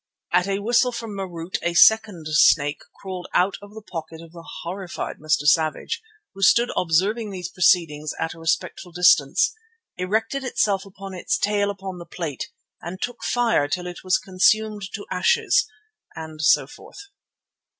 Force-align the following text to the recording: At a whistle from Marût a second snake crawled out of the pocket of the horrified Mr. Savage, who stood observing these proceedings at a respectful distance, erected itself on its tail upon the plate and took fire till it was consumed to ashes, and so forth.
At 0.33 0.47
a 0.47 0.57
whistle 0.57 0.91
from 0.91 1.11
Marût 1.11 1.59
a 1.61 1.75
second 1.75 2.25
snake 2.29 2.81
crawled 2.99 3.27
out 3.35 3.57
of 3.61 3.75
the 3.75 3.83
pocket 3.83 4.19
of 4.19 4.31
the 4.31 4.43
horrified 4.63 5.19
Mr. 5.19 5.45
Savage, 5.45 6.01
who 6.33 6.41
stood 6.41 6.71
observing 6.75 7.29
these 7.29 7.49
proceedings 7.49 8.11
at 8.19 8.33
a 8.33 8.39
respectful 8.39 8.91
distance, 8.91 9.53
erected 9.97 10.43
itself 10.43 10.85
on 10.97 11.13
its 11.13 11.37
tail 11.37 11.69
upon 11.69 11.99
the 11.99 12.07
plate 12.07 12.49
and 12.81 12.99
took 12.99 13.23
fire 13.23 13.67
till 13.67 13.85
it 13.85 14.03
was 14.03 14.17
consumed 14.17 14.89
to 14.93 15.05
ashes, 15.11 15.67
and 16.15 16.41
so 16.41 16.65
forth. 16.65 16.97